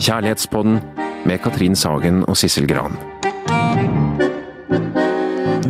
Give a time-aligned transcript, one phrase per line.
[0.00, 0.78] Kjærlighetspodden
[1.28, 2.94] med Katrin Sagen og Sissel Gran.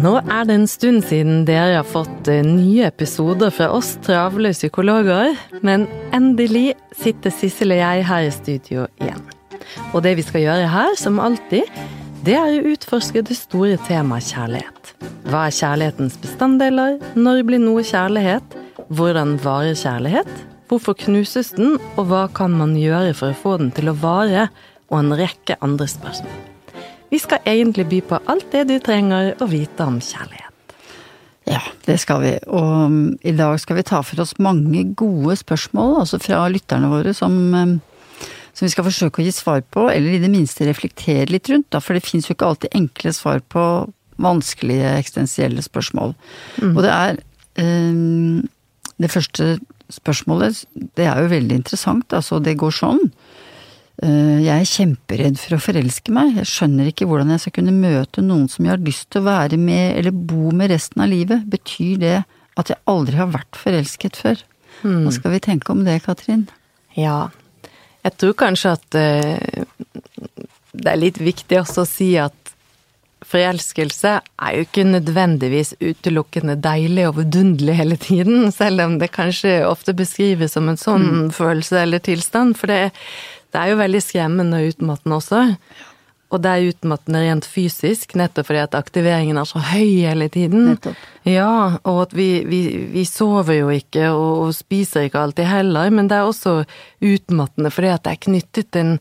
[0.00, 4.52] Nå er det en stund siden dere har fått eh, nye episoder fra oss travle
[4.54, 5.34] psykologer,
[5.66, 9.26] men endelig sitter Sissel og jeg her i studio igjen.
[9.92, 11.66] Og det vi skal gjøre her, som alltid,
[12.24, 14.94] det er å utforske det store temaet kjærlighet.
[15.26, 17.00] Hva er kjærlighetens bestanddeler?
[17.18, 18.56] Når blir noe kjærlighet?
[18.88, 20.32] Hvordan varer kjærlighet?
[20.70, 24.46] Hvorfor knuses den, og hva kan man gjøre for å få den til å vare?
[24.90, 26.36] Og en rekke andre spørsmål.
[27.10, 30.46] Vi skal egentlig by på alt det du trenger å vite om kjærlighet.
[31.50, 32.32] Ja, det skal vi.
[32.54, 36.90] Og um, i dag skal vi ta for oss mange gode spørsmål, altså fra lytterne
[36.92, 37.74] våre, som, um,
[38.54, 41.66] som vi skal forsøke å gi svar på, eller i det minste reflektere litt rundt,
[41.74, 43.64] da, for det fins jo ikke alltid enkle svar på
[44.22, 46.14] vanskelige eksistensielle spørsmål.
[46.62, 46.76] Mm.
[46.76, 47.20] Og det er
[47.58, 48.48] um,
[49.00, 49.54] Det første
[49.94, 50.64] spørsmålet,
[50.98, 53.02] det er jo veldig interessant, altså det går sånn.
[54.00, 56.36] Eh, jeg er kjemperedd for å forelske meg.
[56.40, 59.28] Jeg skjønner ikke hvordan jeg skal kunne møte noen som jeg har lyst til å
[59.28, 61.44] være med eller bo med resten av livet.
[61.52, 62.16] Betyr det
[62.60, 64.40] at jeg aldri har vært forelsket før?
[64.80, 65.04] Hmm.
[65.04, 66.46] Hva skal vi tenke om det, Katrin?
[66.96, 67.28] Ja,
[68.04, 69.98] jeg tror kanskje at uh,
[70.72, 72.49] det er litt viktig også å si at
[73.30, 79.60] forelskelse er jo ikke nødvendigvis utelukkende deilig og vidunderlig hele tiden, selv om det kanskje
[79.68, 81.28] ofte beskrives som en sånn mm.
[81.36, 82.56] følelse eller tilstand.
[82.58, 82.80] For det,
[83.54, 85.44] det er jo veldig skremmende og utmattende også.
[86.30, 90.68] Og det er utmattende rent fysisk, nettopp fordi at aktiveringen er så høy hele tiden.
[90.68, 90.98] Nettopp.
[91.26, 92.60] Ja, og at vi, vi,
[92.92, 96.60] vi sover jo ikke, og, og, spiser ikke alltid heller, men det er også
[97.02, 98.92] utmattende fordi at det er knyttet en,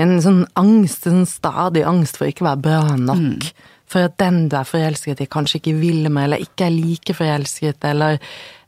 [0.00, 3.50] en sånn angst, en stadig angst for ikke å være bra nok.
[3.52, 3.74] Mm.
[3.88, 7.16] For at den du er forelsket i, kanskje ikke vil med, eller ikke er like
[7.16, 8.18] forelsket, eller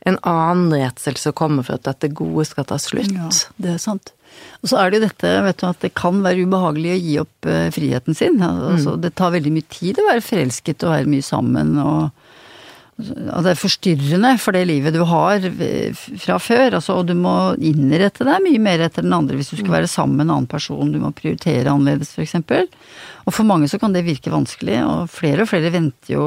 [0.08, 3.12] en annen redsel som kommer for at dette gode skal ta slutt.
[3.12, 3.28] Ja,
[3.60, 4.14] det er sant.
[4.62, 7.14] Og så er det jo dette vet du, at det kan være ubehagelig å gi
[7.20, 8.40] opp uh, friheten sin.
[8.40, 9.02] Altså, mm.
[9.04, 11.76] Det tar veldig mye tid å være forelsket og være mye sammen.
[11.82, 12.29] og
[13.00, 15.44] at det er forstyrrende for det livet du har
[16.20, 16.76] fra før.
[16.78, 19.76] Altså, og du må innrette deg mye mer etter den andre hvis du skal mm.
[19.78, 20.92] være sammen med en annen person.
[20.92, 22.38] Du må prioritere annerledes, f.eks.
[23.26, 26.26] Og for mange så kan det virke vanskelig, og flere og flere venter jo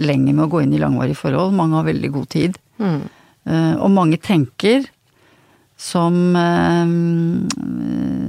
[0.00, 1.56] lenge med å gå inn i langvarige forhold.
[1.56, 2.58] Mange har veldig god tid.
[2.80, 3.02] Mm.
[3.48, 4.86] Uh, og mange tenker
[5.80, 6.88] som, eh,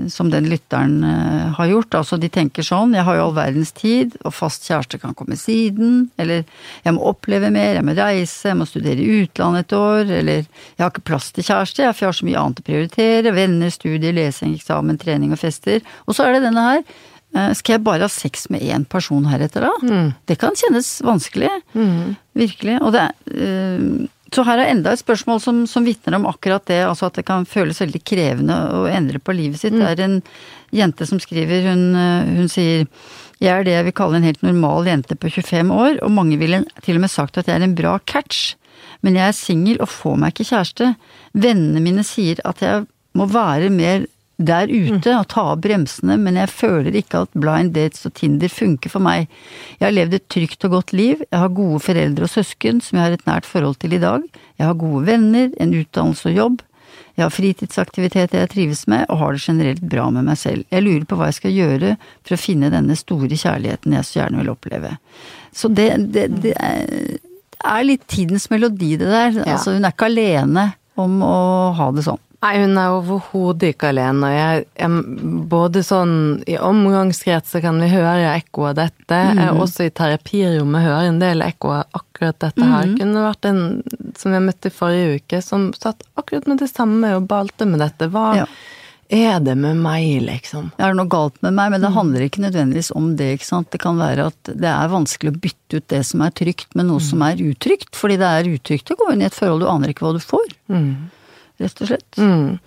[0.09, 1.97] som den lytteren eh, har gjort.
[1.99, 5.35] Altså de tenker sånn, jeg har jo all verdens tid, og fast kjæreste kan komme
[5.39, 6.05] siden.
[6.21, 6.45] Eller
[6.85, 10.03] jeg må oppleve mer, jeg må reise, jeg må studere i utlandet et år.
[10.21, 13.35] Eller jeg har ikke plass til kjæreste, for jeg har så mye annet å prioritere.
[13.35, 15.83] Venner, studier, lesing, eksamen, trening og fester.
[16.07, 16.87] Og så er det denne her.
[17.35, 19.75] Eh, skal jeg bare ha sex med én person heretter, da?
[19.83, 20.15] Mm.
[20.31, 21.51] Det kan kjennes vanskelig.
[21.75, 22.15] Mm.
[22.45, 22.79] Virkelig.
[22.79, 26.79] Og det er så her er enda et spørsmål som, som vitner om akkurat det,
[26.87, 29.75] altså at det kan føles veldig krevende å endre på livet sitt.
[29.75, 29.81] Mm.
[29.83, 30.17] Det er en
[30.71, 31.83] jente som skriver, hun,
[32.37, 32.85] hun, sier
[33.41, 36.39] jeg er det jeg vil kalle en helt normal jente på 25 år, og mange
[36.39, 38.53] ville til og med sagt at jeg er en bra catch,
[39.03, 40.91] men jeg er singel og får meg ikke kjæreste.
[41.33, 42.85] Vennene mine sier at jeg
[43.17, 44.05] må være mer
[44.47, 48.51] der ute og ta av bremsene, men jeg føler ikke at blind dates og Tinder
[48.51, 49.29] funker for meg.
[49.79, 52.99] Jeg har levd et trygt og godt liv, jeg har gode foreldre og søsken som
[52.99, 54.25] jeg har et nært forhold til i dag,
[54.59, 56.61] jeg har gode venner, en utdannelse og jobb,
[57.17, 60.63] jeg har fritidsaktiviteter jeg trives med, og har det generelt bra med meg selv.
[60.71, 64.19] Jeg lurer på hva jeg skal gjøre for å finne denne store kjærligheten jeg så
[64.21, 64.93] gjerne vil oppleve.
[65.53, 69.41] Så det, det, det er litt tidens melodi, det der.
[69.41, 69.55] Ja.
[69.55, 71.37] Altså, hun er ikke alene om å
[71.77, 72.21] ha det sånn.
[72.41, 74.31] Nei, hun er overhodet ikke alene.
[74.33, 75.01] Jeg, jeg,
[75.49, 76.15] både sånn
[76.49, 79.19] i omgangskretser kan vi høre ekko av dette.
[79.29, 79.41] Mm.
[79.43, 82.89] Jeg, også i terapirommet hører en del ekko av akkurat dette her.
[82.89, 82.95] Mm.
[82.97, 83.61] Kunne vært en
[84.17, 87.83] som jeg møtte i forrige uke, som satt akkurat med det samme og balte med
[87.85, 88.09] dette.
[88.09, 88.49] Hva ja.
[89.13, 90.73] er det med meg, liksom?
[90.81, 91.97] Det er noe galt med meg, men det mm.
[92.01, 93.69] handler ikke nødvendigvis om det, ikke sant.
[93.69, 96.89] Det kan være at det er vanskelig å bytte ut det som er trygt med
[96.89, 97.09] noe mm.
[97.13, 97.93] som er utrygt.
[97.93, 100.23] Fordi det er utrygt å gå inn i et forhold, du aner ikke hva du
[100.25, 100.55] får.
[100.73, 100.93] Mm
[101.61, 102.17] rett og slett.
[102.17, 102.59] Mm.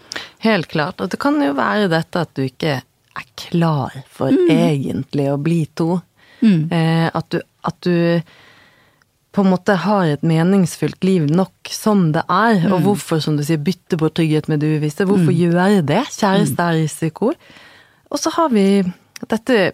[0.44, 1.00] Helt klart.
[1.00, 2.80] Og det kan jo være dette at du ikke
[3.14, 4.50] er klar for mm.
[4.54, 5.98] egentlig å bli to.
[6.44, 6.72] Mm.
[6.72, 8.20] Eh, at, du, at, du,
[9.34, 12.64] på en måte har et meningsfylt liv nok som det er.
[12.70, 12.86] Og mm.
[12.88, 15.06] hvorfor, som du sier, bytte på trygghet med det uvisse?
[15.08, 15.38] Hvorfor mm.
[15.44, 16.02] gjøre det?
[16.14, 17.32] Kjæreste er risiko.
[18.10, 18.68] Og så har vi
[19.30, 19.72] dette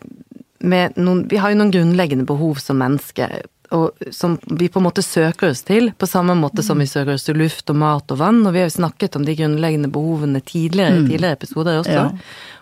[0.60, 3.40] med noen Vi har jo noen grunnleggende behov som mennesker
[3.70, 7.14] og som vi på en måte søker oss til, på samme måte som vi søker
[7.14, 8.40] oss til luft og mat og vann.
[8.42, 11.10] Og vi har jo snakket om de grunnleggende behovene tidligere i mm.
[11.12, 11.94] tidligere episoder også.
[11.94, 12.08] Ja.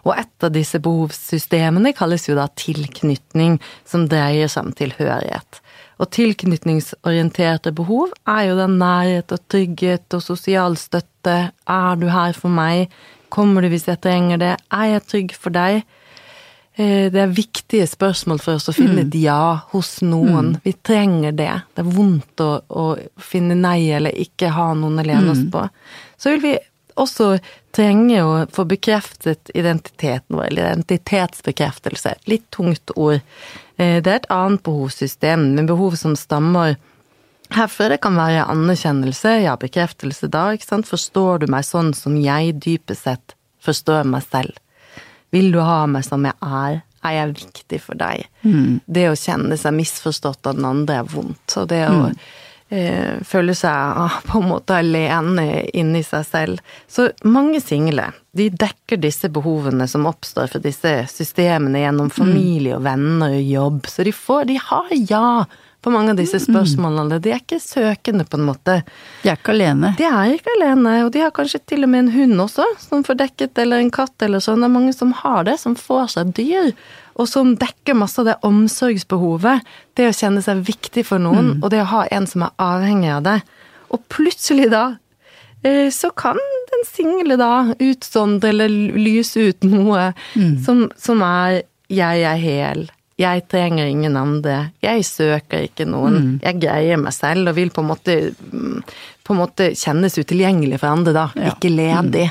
[0.04, 3.56] Og et av disse behovssystemene kalles jo da tilknytning,
[3.88, 5.62] som dreier seg om tilhørighet.
[5.98, 11.38] Og tilknytningsorienterte behov er jo den nærhet og trygghet og sosial støtte.
[11.64, 12.92] Er du her for meg?
[13.32, 14.54] Kommer du hvis jeg trenger det?
[14.72, 15.82] Er jeg trygg for deg?
[16.78, 20.60] Eh, Det er viktige spørsmål for oss å finne et ja hos noen.
[20.62, 21.50] Vi trenger det.
[21.74, 22.84] Det er vondt å, å
[23.18, 25.64] finne nei eller ikke ha noen å lene oss på.
[26.16, 26.52] Så vil vi
[26.98, 27.38] også
[27.74, 32.14] trenge å få bekreftet identiteten vår, eller identitetsbekreftelse.
[32.30, 33.20] Litt tungt ord.
[33.76, 36.76] Eh, Det er et annet behovssystem, men behov som stammer
[37.50, 37.88] herfra.
[37.88, 40.86] Det kan være anerkjennelse, ja, bekreftelse da, ikke sant.
[40.86, 43.34] Forstår du meg sånn som jeg dypest sett
[43.64, 44.54] forstår meg selv?
[45.34, 46.82] Vil du ha meg som jeg er?
[47.06, 48.26] Er jeg viktig for deg?
[48.86, 51.54] Det å kjenne seg misforstått av den andre er vondt.
[51.60, 52.08] Og det å
[52.74, 53.70] eh, føle seg
[54.02, 56.74] ah, på en måte alene inni seg selv.
[56.90, 62.84] Så mange single de dekker disse behovene som oppstår for disse systemene gjennom familie og
[62.86, 63.88] venner og jobb.
[63.90, 65.30] Så de får De har ja
[65.82, 67.20] på mange av disse spørsmålene.
[67.22, 68.80] De er ikke søkende, på en måte.
[69.22, 69.92] De er ikke alene.
[69.98, 73.04] De er ikke alene, og de har kanskje til og med en hund også, som
[73.06, 74.64] får dekket, eller en katt eller sånn.
[74.64, 76.72] Det er mange som har det, som får seg dyr,
[77.18, 79.66] og som dekker masse av det omsorgsbehovet.
[79.98, 83.14] Det å kjenne seg viktig for noen, og det å ha en som er avhengig
[83.14, 83.38] av det.
[83.94, 84.84] Og plutselig da,
[85.62, 86.38] eh, så kan
[86.70, 90.12] den single da utsondre eller lyse ut noe
[90.64, 92.88] som, som er 'jeg er hel'.
[93.18, 94.56] Jeg trenger ingen andre.
[94.84, 96.36] Jeg søker ikke noen.
[96.44, 98.14] Jeg greier meg selv og vil på en måte,
[98.52, 98.76] mm,
[99.26, 101.24] på en måte kjennes utilgjengelig for andre, da.
[101.34, 101.50] Ja.
[101.56, 102.28] Ikke ledig.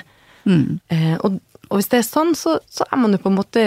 [0.48, 3.66] Eh, og, og hvis det er sånn, så, så er man jo på en måte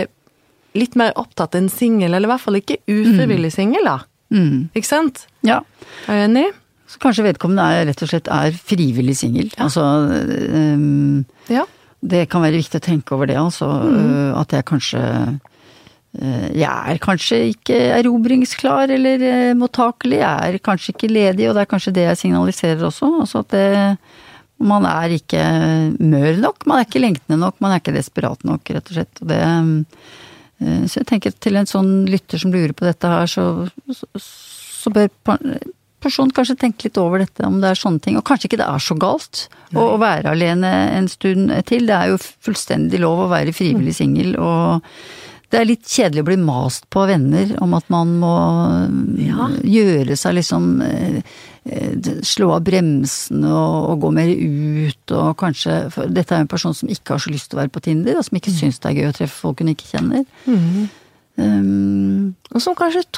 [0.78, 3.98] litt mer opptatt enn singel, eller i hvert fall ikke ufrivillig singel, da.
[4.32, 4.70] Mm.
[4.78, 5.24] Ikke sant?
[5.44, 5.60] Ja.
[6.06, 6.46] Er du enig?
[6.90, 9.52] Så kanskje vedkommende er, rett og slett er frivillig singel.
[9.62, 11.20] Altså um,
[11.52, 11.66] Ja.
[12.00, 13.66] Det kan være viktig å tenke over det, altså.
[13.68, 15.00] øh, At jeg kanskje
[16.10, 20.18] Jeg er kanskje ikke erobringsklar eller øh, mottakelig.
[20.18, 23.12] Jeg er kanskje ikke ledig, og det er kanskje det jeg signaliserer også.
[23.22, 23.68] Altså at det,
[24.58, 25.44] man er ikke
[26.02, 29.22] mør nok, man er ikke lengtende nok, man er ikke desperat nok, rett og slett.
[29.22, 29.40] Og det,
[30.60, 33.46] øh, så jeg tenker til en sånn lytter som lurer på dette her, så,
[33.94, 35.08] så, så bør
[36.00, 38.18] personen kanskje tenke litt over dette, om det er sånne ting.
[38.18, 39.46] Og kanskje ikke det er så galt
[39.76, 41.86] å, å være alene en stund til.
[41.86, 44.82] Det er jo fullstendig lov å være frivillig singel, og
[45.50, 48.34] det er litt kjedelig å bli mast på av venner om at man må
[49.18, 49.48] Ja.
[49.66, 51.22] gjøre seg liksom eh,
[51.66, 56.46] eh, Slå av bremsene og, og gå mer ut og kanskje for Dette er jo
[56.46, 58.54] en person som ikke har så lyst til å være på Tinder, og som ikke
[58.54, 60.24] syns det er gøy å treffe folk hun ikke kjenner.
[61.40, 63.10] Um, Og som kanskje å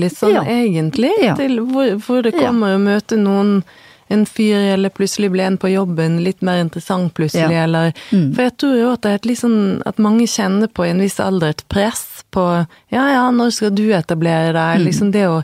[0.00, 0.42] litt sånn Ja.
[0.42, 1.34] egentlig, Ja.
[1.36, 3.62] til hvor, hvor det kommer å møte noen
[4.12, 7.64] en fyr, eller plutselig ble en på jobben, litt mer interessant plutselig, Ja.
[7.64, 8.34] eller Mm.
[8.34, 11.48] For jeg tror jo at er sånn At mange kjenner på i en viss alder
[11.50, 14.80] et press på Ja ja, når skal du etablere deg?
[14.80, 14.84] Mm.
[14.86, 15.42] Liksom det å,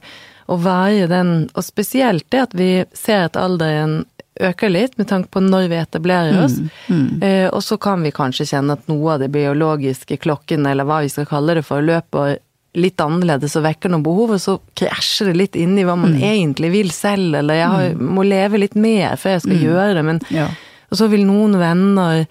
[0.49, 4.05] å være den Og spesielt det at vi ser at alderen
[4.41, 6.59] øker litt, med tanke på når vi etablerer oss.
[6.87, 7.23] Mm.
[7.23, 11.01] Eh, og så kan vi kanskje kjenne at noe av det biologiske klokken, eller hva
[11.03, 12.39] vi skal kalle det for, løper
[12.77, 16.15] litt annerledes og vekker noen behov, og så krasjer det litt inn i hva man
[16.21, 20.05] egentlig vil selv, eller jeg har, må leve litt mer før jeg skal gjøre det,
[20.05, 20.49] men Ja.
[20.89, 22.23] Og så vil noen venner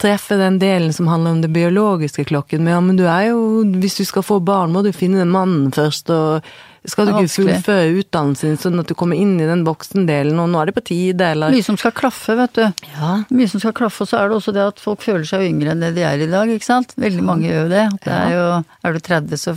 [0.00, 3.64] treffe den delen som handler om det biologiske klokken, men ja, men du er jo
[3.82, 6.46] Hvis du skal få barn, må du finne den mannen først, og
[6.88, 10.60] skal du ikke fullføre utdannelsen sånn at du kommer inn i den voksendelen, og nå
[10.62, 12.62] er det på tide, eller Mye som skal klaffe, vet du.
[12.94, 13.10] Ja.
[13.28, 15.74] Mye som skal klaffe, og så er det også det at folk føler seg yngre
[15.74, 16.94] enn det de er i dag, ikke sant.
[16.96, 17.84] Veldig mange gjør jo det.
[18.06, 18.46] Det er jo
[18.86, 19.56] Er du 30, så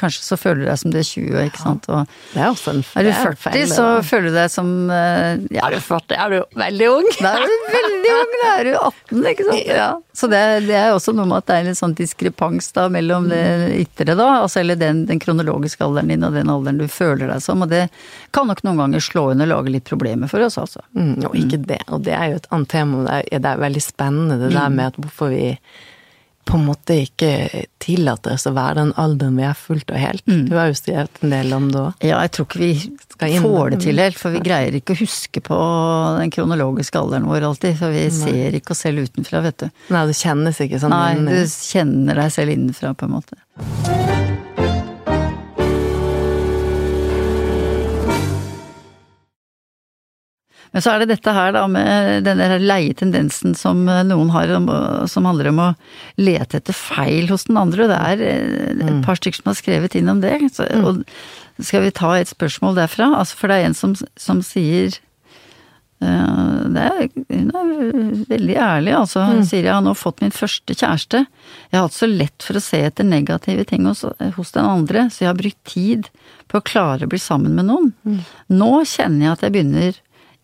[0.00, 1.88] kanskje så føler du deg som du er 20, ikke sant.
[1.92, 5.44] Og Det er også en er du 40, feil, så føler du deg som eh,
[5.54, 7.08] ja, Er du 40, er du veldig ung.
[7.20, 9.70] Da er du veldig ung, da er du 18, ikke sant.
[9.70, 9.90] Ja.
[10.20, 13.28] Så det, det er også noe med at det er en sånn diskrepans da mellom
[13.30, 13.44] det
[13.78, 14.28] ytre, da.
[14.42, 17.62] Altså eller den, den kronologiske alderen din og den alderen du føler deg som.
[17.64, 17.86] Og det
[18.36, 20.82] kan nok noen ganger slå inn og lage litt problemer for oss, altså.
[20.96, 21.82] Mm, og ikke det.
[21.88, 23.04] Og det er jo et annet tema.
[23.06, 25.54] Det er, det er veldig spennende det der med at hvorfor vi
[26.50, 27.30] på en måte ikke
[27.80, 30.24] tillater oss å være den alderen vi er fullt og helt.
[30.26, 32.06] Du har jo skrevet en del om det òg.
[32.06, 35.42] Ja, jeg tror ikke vi får det til helt, for vi greier ikke å huske
[35.44, 35.58] på
[36.18, 37.78] den kronologiske alderen vår alltid.
[37.80, 39.68] For vi ser ikke oss selv utenfra, vet du.
[39.94, 44.19] Nei, det kjennes ikke sånn Nei, du kjenner deg selv innenfra, på en måte.
[50.70, 54.52] Men så er det dette her da med denne leie tendensen som eh, noen har,
[55.10, 55.68] som handler om å
[56.20, 57.86] lete etter feil hos den andre.
[57.86, 60.36] Og det er eh, et par stykker som har skrevet inn om det.
[60.54, 61.02] Så, og
[61.58, 63.12] skal vi ta et spørsmål derfra?
[63.18, 67.72] Altså, for det er en som, som sier eh, det er, Hun er
[68.30, 69.24] veldig ærlig, altså.
[69.26, 71.24] Hun sier jeg har nå fått min første kjæreste.
[71.72, 74.04] Jeg har hatt så lett for å se etter negative ting hos,
[74.38, 76.12] hos den andre, så jeg har brukt tid
[76.50, 78.22] på å klare å bli sammen med noen.
[78.54, 79.98] Nå kjenner jeg at jeg begynner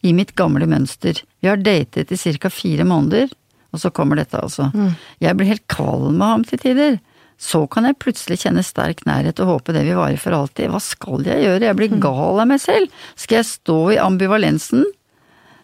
[0.04, 1.22] i mitt gamle mønster.
[1.42, 2.48] Vi har datet i ca.
[2.50, 3.30] fire måneder,
[3.72, 4.70] og så kommer dette altså.
[4.74, 4.94] Mm.
[5.20, 6.98] Jeg blir helt kvalm av ham til tider.
[7.38, 10.70] Så kan jeg plutselig kjenne sterk nærhet og håpe det vil vare for alltid.
[10.72, 11.60] Hva skal jeg gjøre?
[11.66, 11.76] Jeg Mm.
[11.76, 12.88] blir gal av meg selv.
[13.16, 14.84] Skal jeg stå i ambivalensen,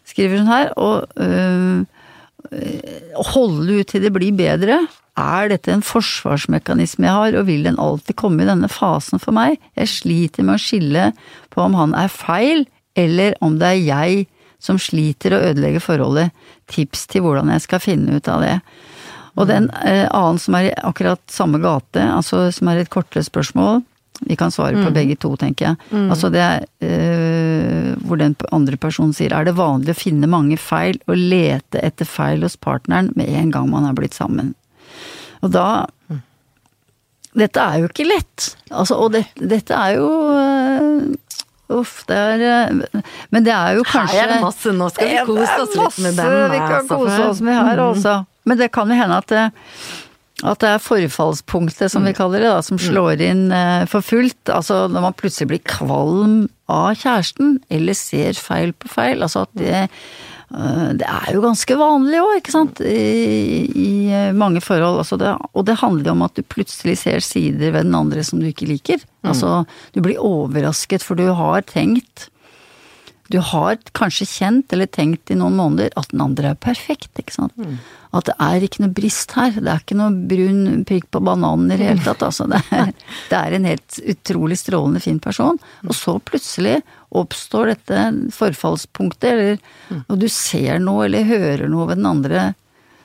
[0.04, 1.84] skriver hun her, og øh,
[2.52, 4.82] øh, holde ut til det blir bedre?
[5.16, 9.32] Er dette en forsvarsmekanisme jeg har, og vil den alltid komme i denne fasen for
[9.36, 9.58] meg?
[9.76, 11.12] Jeg sliter med å skille
[11.52, 12.66] på om han er feil,
[12.98, 14.26] eller om det er jeg
[14.62, 16.34] som sliter og ødelegger forholdet.
[16.70, 18.58] Tips til hvordan jeg skal finne ut av det.
[19.40, 23.24] Og den eh, annen som er i akkurat samme gate, altså som er et kortere
[23.26, 23.80] spørsmål,
[24.22, 25.76] vi kan svare på begge to, tenker jeg.
[26.12, 30.58] Altså det er eh, hvor den andre personen sier er det vanlig å finne mange
[30.60, 34.54] feil og lete etter feil hos partneren med en gang man har blitt sammen.
[35.42, 35.88] Og da
[37.32, 38.50] Dette er jo ikke lett.
[38.68, 41.06] Altså, og det, dette er jo øh,
[41.80, 43.02] Uff, det er øh,
[43.34, 46.00] Men det er jo kanskje Her er det masse, nå skal vi kose oss litt
[46.04, 46.46] med masse.
[46.52, 48.16] Vi kan altså, kose oss med her, også.
[48.48, 49.44] Men det kan jo hende at det,
[50.42, 54.50] at det er forfallspunktet, som vi kaller det, da, som slår inn eh, for fullt.
[54.50, 59.22] Altså når man plutselig blir kvalm av kjæresten, eller ser feil på feil.
[59.22, 60.04] Altså at det eh,
[60.98, 65.00] det er jo ganske vanlig òg, ikke sant, i, i eh, mange forhold.
[65.00, 68.24] Altså det, og det handler jo om at du plutselig ser sider ved den andre
[68.26, 69.00] som du ikke liker.
[69.24, 69.62] Altså,
[69.94, 72.28] du blir overrasket, for du har tenkt
[73.32, 77.32] du har kanskje kjent eller tenkt i noen måneder at den andre er perfekt, ikke
[77.32, 77.54] sant.
[78.12, 79.54] At det er ikke noe brist her.
[79.56, 82.44] Det er ikke noe brun prikk på bananen i det hele tatt, altså.
[82.50, 82.92] Det er,
[83.30, 85.60] det er en helt utrolig strålende fin person.
[85.86, 88.02] Og så plutselig oppstår dette
[88.32, 92.50] forfallspunktet, eller når du ser noe eller hører noe ved den andre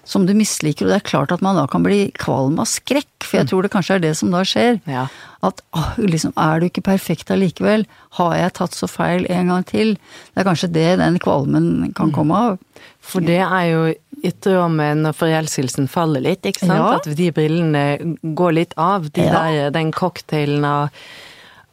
[0.07, 3.25] som du misliker, og det er klart at man da kan bli kvalm av skrekk,
[3.27, 4.77] for jeg tror det kanskje er det som da skjer.
[4.87, 5.01] Ja.
[5.43, 7.83] At åh, liksom, er du ikke perfekt allikevel?
[8.15, 9.97] Har jeg tatt så feil en gang til?
[10.31, 12.55] Det er kanskje det den kvalmen kan komme av.
[13.03, 13.81] For det er jo
[14.23, 16.79] i tråd med når forelskelsen faller litt, ikke sant?
[16.79, 16.95] Ja.
[17.01, 17.83] At de brillene
[18.23, 19.11] går litt av.
[19.11, 19.43] De Ja.
[19.43, 20.87] der, den cocktailen av,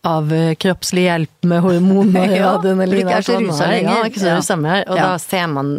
[0.04, 3.00] av eh, kroppslig hjelp med hormoner Ja, og adrenalin.
[3.04, 3.90] ikke er så rusa lenger.
[3.96, 4.84] Ja, ikke så rusa mer.
[4.88, 5.06] Og Ja.
[5.10, 5.74] da ser man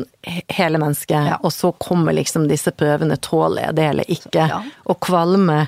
[0.49, 1.37] hele mennesket, Ja.
[1.43, 3.17] og så kommer liksom disse prøvene.
[3.21, 4.47] Tåler jeg det eller ikke?
[4.49, 4.63] Ja.
[4.89, 5.67] Og kvalme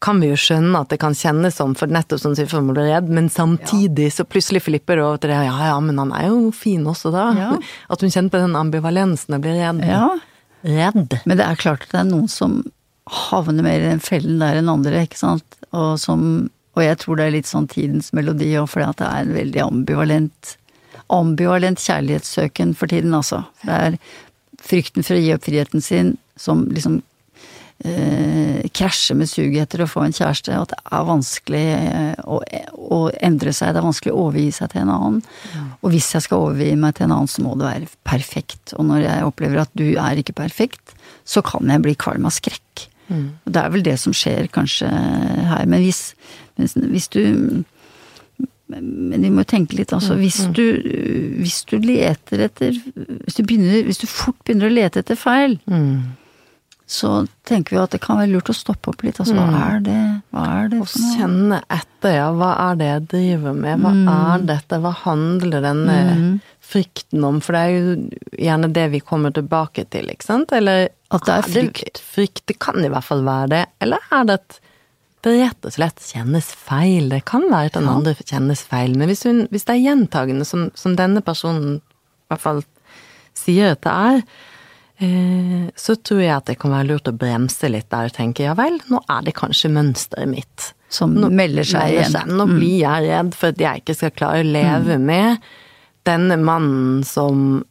[0.00, 3.08] kan vi jo skjønne at det kan kjennes som, for nettopp som for er redd,
[3.12, 6.50] men samtidig så plutselig flipper det over til det, ja ja, men han er jo
[6.56, 7.26] fin også da.
[7.92, 9.84] At hun kjenner på den ambivalensen og blir redd.
[9.84, 10.08] Ja,
[10.64, 11.18] Redd.
[11.26, 12.62] men det er klart at det er noen som
[13.10, 15.44] havner mer i den fellen der enn andre, ikke sant.
[15.76, 16.48] Og som
[16.78, 19.38] Og jeg tror det er litt sånn tidens melodi òg, fordi at det er en
[19.40, 20.56] veldig ambivalent
[21.10, 23.40] Ambivalent kjærlighetssøken for tiden, altså.
[23.64, 23.96] Det er
[24.62, 27.00] frykten for å gi opp friheten sin som liksom
[27.82, 32.22] eh, krasjer med suget etter å få en kjæreste, og at det er vanskelig eh,
[32.22, 32.38] å,
[32.98, 35.18] å endre seg, det er vanskelig å overgi seg til en annen.
[35.80, 38.76] Og hvis jeg skal overgi meg til en annen, så må det være perfekt.
[38.76, 42.36] Og når jeg opplever at du er ikke perfekt, så kan jeg bli kvalm av
[42.36, 42.89] skrekk.
[43.10, 45.66] Og det er vel det som skjer kanskje her.
[45.66, 46.14] Men hvis,
[46.56, 47.64] hvis, du
[48.70, 50.14] men vi må tenke litt, altså.
[50.20, 50.64] Hvis du,
[51.40, 55.58] hvis du leter etter hvis du, begynner, hvis du fort begynner å lete etter feil,
[56.90, 57.10] så
[57.46, 59.20] tenker vi at det kan være lurt å stoppe opp litt.
[59.22, 59.98] Altså, hva er det,
[60.34, 61.02] hva er det noe?
[61.14, 62.24] kjenne etter, ja.
[62.34, 63.78] Hva er det jeg driver med?
[63.84, 64.08] Hva Mm.
[64.34, 64.80] er dette?
[64.82, 65.98] Hva handler denne
[66.60, 67.38] frykten om?
[67.40, 67.94] For det er jo
[68.42, 70.50] gjerne det vi kommer tilbake til, ikke sant?
[70.52, 72.02] Eller At det er frykt.
[72.02, 72.42] frykt.
[72.50, 73.62] Det kan i hvert fall være det.
[73.80, 74.60] Eller er det at
[75.22, 77.08] det rett og slett kjennes feil?
[77.10, 78.96] Det kan være at den andre kjennes feil.
[78.96, 82.62] Men hvis, hun, hvis det er gjentagende, som, som denne personen i hvert fall
[83.34, 84.22] sier at det er,
[85.00, 88.52] så tror jeg at det kan være lurt å bremse litt der og tenke ja
[88.58, 92.12] vel, nå er det kanskje mønsteret mitt Som nå, melder seg igjen.
[92.12, 92.32] Seg.
[92.36, 95.40] Nå blir jeg redd for at jeg ikke skal klare å leve med
[96.08, 97.62] denne mannen som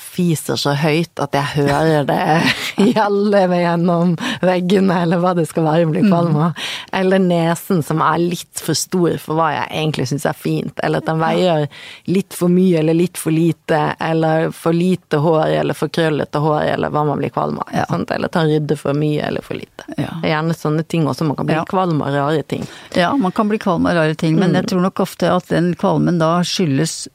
[0.00, 2.18] fiser så høyt at jeg hører det
[2.96, 6.58] gjelde gjennom veggene, eller hva det skal være blir kvalm av.
[6.96, 10.72] Eller nesen som er litt for stor for hva jeg egentlig syns er fint.
[10.84, 11.66] Eller at den veier
[12.10, 16.60] litt for mye eller litt for lite, eller for lite hår eller for krøllete hår,
[16.74, 17.72] eller hva man blir kvalm av.
[17.76, 17.86] Ja.
[18.16, 19.86] Eller ta rydde for mye eller for lite.
[19.96, 20.10] Ja.
[20.22, 21.64] Det er gjerne sånne ting også man kan bli Ja.
[21.68, 22.66] kvalm av rare ting.
[22.96, 25.74] Ja, man kan bli kvalm av rare ting, men jeg tror nok ofte at den
[25.78, 27.08] kvalmen da skyldes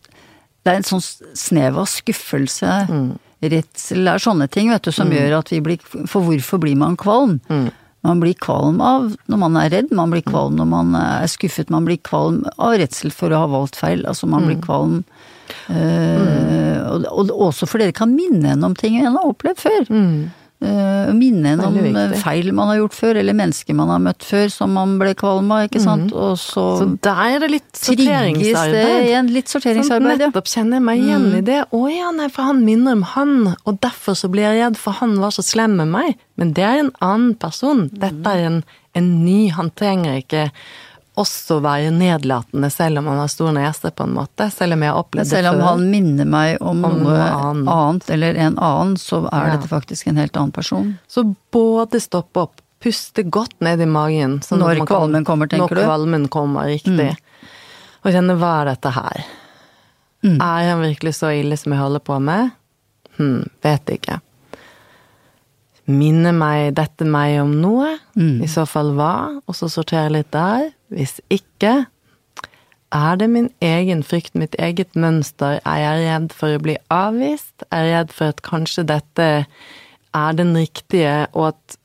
[0.68, 1.04] Det er en sånn
[1.40, 2.72] snev av skuffelse,
[3.40, 6.76] redsel, det er sånne ting, vet du, som gjør at vi blir For hvorfor blir
[6.76, 7.38] man kvalm?
[8.06, 11.72] Man blir kvalm av når man er redd, man blir kvalm når man er skuffet,
[11.74, 14.04] man blir kvalm av redsel for å ha valgt feil.
[14.08, 15.00] Altså man blir kvalm
[15.72, 19.88] øh, og, og også fordi dere kan minne henne om ting en har opplevd før.
[20.58, 24.26] Uh, minne en om eh, feil man har gjort før, eller mennesker man har møtt
[24.26, 26.10] før som man ble kvalm av, ikke sant.
[26.18, 26.64] Og så.
[26.80, 28.74] Så der er det litt sorteringsarbeid.
[28.74, 29.30] det igjen.
[29.36, 30.32] Litt Sånn, sorteringsarbeid, ja.
[30.32, 31.60] nettopp kjenner jeg meg igjen i det.
[31.70, 33.38] Å ja, nei, for han minner om han,
[33.70, 36.18] og derfor så blir jeg redd, for han var så slem med meg.
[36.42, 37.86] Men det er en annen person.
[37.94, 38.60] Dette er en,
[38.98, 39.40] en ny.
[39.54, 40.48] Han trenger ikke
[41.18, 44.48] også være nedlatende selv om han har stor nese, på en måte.
[44.54, 47.72] Selv om jeg har opplevd det Selv om han minner meg om, Om noe, annet.
[47.74, 49.56] annet, eller en annen, så er Ja.
[49.58, 50.98] dette faktisk en helt annen person.
[51.10, 54.40] Så både stoppe opp, puste godt ned i magen.
[54.42, 55.76] sånn Når man kan- kvalmen kommer, tenker når du?
[55.76, 57.18] Når kvalmen kommer, riktig.
[58.06, 59.26] Og kjenne hva er dette her?
[60.24, 60.38] Mm.
[60.42, 62.52] Er han virkelig så ille som jeg holder på med?
[63.18, 64.22] Hm, vet ikke.
[65.88, 67.98] Minner meg dette meg om noe?
[68.18, 68.42] Mm.
[68.44, 69.42] I så fall hva?
[69.48, 70.72] Og så sortere litt der.
[70.94, 71.86] Hvis ikke,
[72.96, 75.60] er det min egen frykt, mitt eget mønster?
[75.68, 77.66] Er jeg redd for å bli avvist?
[77.72, 79.28] Er jeg redd for at kanskje dette
[80.16, 81.78] er den riktige, og at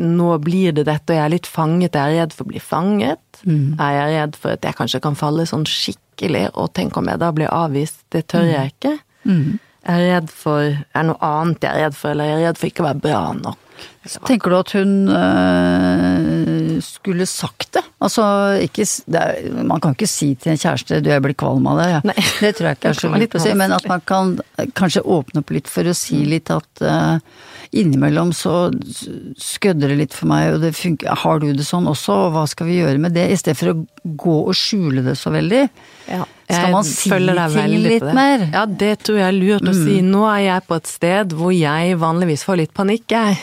[0.00, 2.62] nå blir det dette, og jeg er litt fanget, er jeg redd for å bli
[2.64, 3.42] fanget?
[3.76, 7.20] Er jeg redd for at jeg kanskje kan falle sånn skikkelig, og tenk om jeg
[7.20, 8.06] da blir avvist?
[8.08, 8.94] Det tør jeg ikke.
[9.88, 12.48] Er jeg redd for Er det noe annet jeg er redd for, eller er jeg
[12.48, 13.58] redd for ikke å være bra nok?
[14.28, 17.84] Tenker du at hun øh, skulle sagt det?
[18.00, 18.24] Altså,
[18.64, 21.90] ikke er, Man kan ikke si til en kjæreste 'du, jeg blir kvalm av deg'.
[21.92, 22.00] Ja.
[22.44, 24.38] Det tror jeg ikke er så lurt å si, men at man kan
[24.78, 27.18] kanskje åpne opp litt for å si litt at øh,
[27.72, 28.70] innimellom så
[29.38, 32.42] skødder det litt for meg, og det funker Har du det sånn også, og hva
[32.50, 33.28] skal vi gjøre med det?
[33.30, 35.60] I stedet for å gå og skjule det så veldig.
[36.10, 38.42] Ja, Skal man si ting litt mer?
[38.50, 40.00] Ja, det tror jeg er lurt å si.
[40.02, 43.38] Nå er jeg på et sted hvor jeg vanligvis får litt panikk, jeg.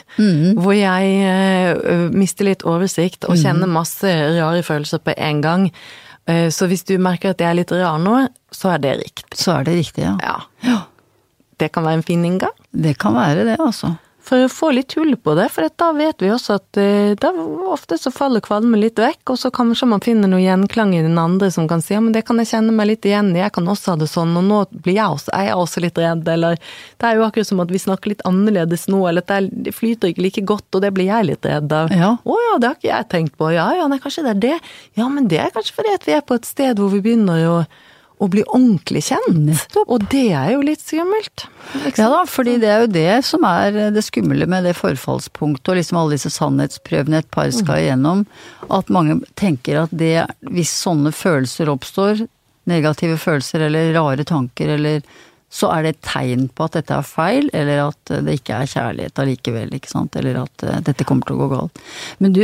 [0.60, 5.70] Hvor jeg eh, ø, mister litt oversikt og kjenner masse rare følelser på en gang.
[6.28, 9.40] Eh, så hvis du merker at jeg er litt rar nå, så er det riktig.
[9.40, 10.18] Så er det riktig, ja.
[10.20, 10.36] Ja.
[10.68, 10.82] Ja.
[11.58, 12.52] Det kan være en fin inngang.
[12.76, 13.96] Det kan være det, altså.
[14.28, 17.30] For å få litt hull på det, for da vet vi også at eh, da
[17.72, 21.16] ofte så faller kvalmen litt vekk, og så kanskje man finner noe gjenklang i den
[21.22, 23.56] andre som kan si ja, men det kan jeg kjenne meg litt igjen i, jeg
[23.56, 26.60] kan også ha det sånn, og nå blir jeg også, er også litt redd, eller
[26.60, 29.76] det er jo akkurat som at vi snakker litt annerledes nå, eller at det, er,
[29.80, 31.96] flyter ikke like godt, og det blir jeg litt redd av.
[31.96, 32.14] Ja.
[32.20, 34.58] Å ja, det har ikke jeg tenkt på, ja ja, nei, kanskje det er det.
[35.00, 37.48] Ja, men det er kanskje fordi at vi er på et sted hvor vi begynner
[37.48, 37.60] å
[38.18, 39.76] å bli ordentlig kjent.
[39.86, 41.46] Og det er jo litt skummelt.
[42.00, 45.78] Ja da, fordi det er jo det som er det skumle med det forfallspunktet og
[45.80, 48.26] liksom alle disse sannhetsprøvene et par skal igjennom.
[48.74, 52.26] At mange tenker at det, hvis sånne følelser oppstår,
[52.68, 55.06] negative følelser eller rare tanker eller
[55.54, 58.72] så er det et tegn på at dette er feil, eller at det ikke er
[58.72, 60.18] kjærlighet allikevel, ikke sant.
[60.20, 61.80] Eller at eh, dette kommer til å gå galt.
[62.20, 62.44] Men du,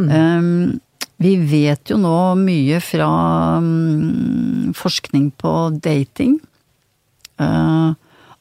[0.00, 0.78] ehm,
[1.18, 3.08] vi vet jo nå mye fra
[3.62, 6.36] mm, forskning på dating
[7.42, 7.88] eh,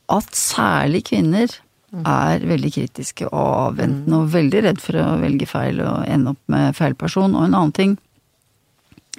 [0.07, 1.49] at særlig kvinner
[1.97, 6.51] er veldig kritiske og avventende og veldig redd for å velge feil og ende opp
[6.51, 7.33] med feil person.
[7.33, 7.97] Og en annen ting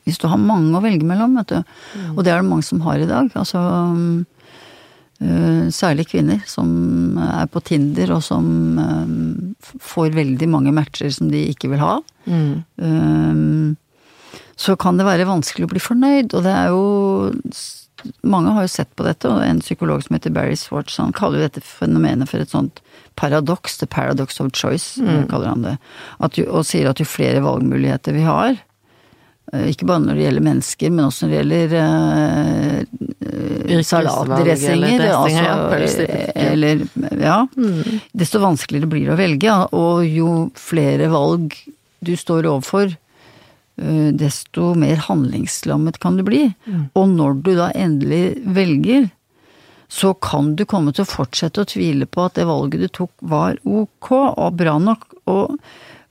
[0.05, 1.59] Hvis du har mange å velge mellom, vet du,
[2.15, 3.61] og det er det mange som har i dag altså
[5.21, 8.47] eh, Særlig kvinner som er på Tinder og som
[9.59, 11.99] får veldig mange matcher som de ikke vil ha.
[12.29, 12.55] Mm.
[12.77, 13.77] Um,
[14.59, 16.87] så kan det være vanskelig å bli fornøyd, og det er jo
[18.23, 21.41] mange har jo sett på dette, og en psykolog som heter Barry Swartz, han kaller
[21.41, 22.83] jo dette fenomenet for et sånt
[23.19, 25.77] paradoks, the paradox of choice, kaller han det.
[26.23, 28.55] At og sier at jo flere valgmuligheter vi har,
[29.53, 31.75] eh, ikke bare når det gjelder mennesker, men også når det gjelder
[33.73, 34.73] eh, salatdressinger.
[34.77, 35.17] eller det, ja,
[35.73, 36.07] altså,
[36.45, 36.87] eller,
[37.19, 37.41] ja.
[38.15, 41.59] Desto vanskeligere blir det å velge, og jo flere valg
[42.05, 42.97] du står overfor,
[43.81, 46.55] eh, desto mer handlingslammet kan du bli.
[46.95, 49.11] Og når du da endelig velger,
[49.89, 53.13] så kan du komme til å fortsette å tvile på at det valget du tok
[53.25, 55.07] var ok og bra nok.
[55.27, 55.57] Og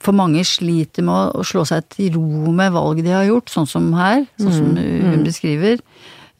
[0.01, 3.69] for mange sliter med å slå seg til ro med valget de har gjort, sånn
[3.69, 5.81] som her, sånn som hun beskriver.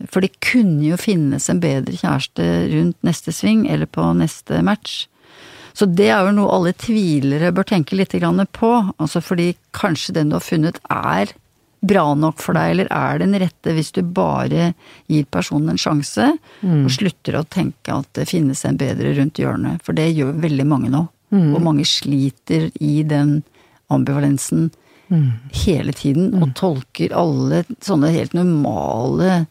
[0.05, 5.07] For det kunne jo finnes en bedre kjæreste rundt neste sving, eller på neste match.
[5.77, 8.15] Så det er jo noe alle tvilere bør tenke litt
[8.57, 8.71] på.
[8.97, 11.35] Altså fordi kanskje den du har funnet er
[11.87, 14.71] bra nok for deg, eller er den rette hvis du bare
[15.05, 16.31] gir personen en sjanse,
[16.65, 19.83] og slutter å tenke at det finnes en bedre rundt hjørnet.
[19.85, 21.05] For det gjør veldig mange nå.
[21.37, 23.43] Og mange sliter i den
[23.93, 24.71] ambivalensen
[25.07, 29.45] hele tiden, og tolker alle sånne helt normale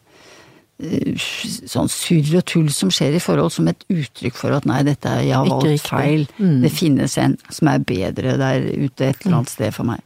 [0.77, 5.09] sånn surr og tull som skjer i forhold som et uttrykk for at nei, dette
[5.09, 6.27] er, jeg har valgt feil.
[6.37, 6.59] Mm.
[6.65, 10.03] Det finnes en som er bedre der ute et eller annet sted for meg.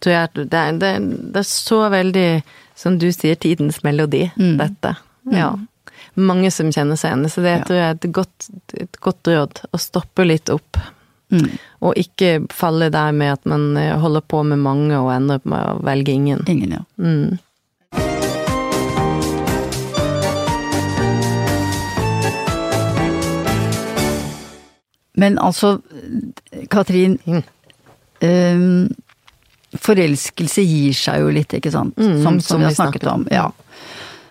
[0.00, 2.42] det, er- det, er så veldig,
[2.74, 4.56] som du sier, tidens melodi, Mm.
[4.58, 4.96] dette.
[5.32, 5.54] Ja.
[6.16, 8.48] Mange som kjenner seg igjen, så det tror jeg er et godt,
[8.80, 9.60] et godt råd.
[9.72, 10.76] Å stoppe litt opp.
[11.82, 15.58] Og ikke falle der med at man eh, holder på med mange og ender med
[15.58, 16.44] å velge ingen.
[16.46, 16.84] Ingen, ja.
[17.02, 17.38] Mm.
[25.20, 25.78] Men altså,
[26.72, 27.18] Katrin.
[27.26, 27.42] Mm.
[28.24, 28.94] Um,
[29.76, 31.96] forelskelse gir seg jo litt, ikke sant?
[31.98, 33.26] Mm, som, som, som vi har snakket om.
[33.32, 33.48] Ja.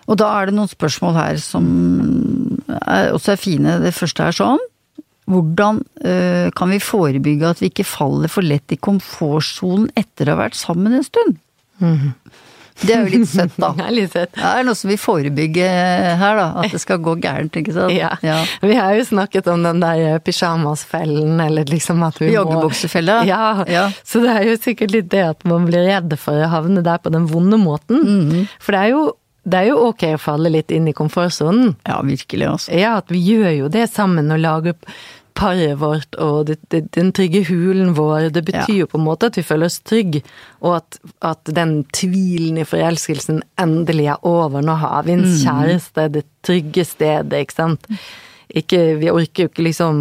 [0.06, 1.68] Og da er det noen spørsmål her som
[2.70, 3.78] er, også er fine.
[3.84, 4.64] Det første er sånn.
[5.30, 10.36] Hvordan uh, kan vi forebygge at vi ikke faller for lett i komfortsonen etter å
[10.36, 11.40] ha vært sammen en stund?
[12.82, 13.72] Det er jo litt søtt, da.
[13.78, 14.34] Det er litt søtt.
[14.36, 15.68] Det er noe som vil forebygge
[16.20, 16.48] her, da.
[16.62, 17.96] At det skal gå gærent, ikke sant.
[17.96, 18.12] Ja.
[18.26, 18.40] ja.
[18.64, 23.22] Vi har jo snakket om den der pyjamasfellen, eller liksom at vi må Joggebuksefella.
[23.32, 23.64] Ja.
[23.72, 23.86] Ja.
[24.06, 27.00] Så det er jo sikkert litt det at man blir redd for å havne der
[27.02, 28.02] på den vonde måten.
[28.04, 28.50] Mhm.
[28.62, 29.04] For det er, jo,
[29.48, 31.76] det er jo ok å falle litt inn i komfortsonen.
[31.88, 32.74] Ja, virkelig, altså.
[32.76, 34.76] Ja, at vi gjør jo det sammen og lager
[35.36, 38.30] paret vårt og det, det, den trygge hulen vår.
[38.36, 38.80] Det betyr Ja.
[38.86, 40.22] jo på en måte at vi føler oss trygge,
[40.62, 44.62] og at, at den tvilen i forelskelsen endelig er over.
[44.64, 47.90] Nå har vi en kjæreste, det trygge stedet, ikke sant.
[48.56, 49.96] Ikke, vi orker jo ikke liksom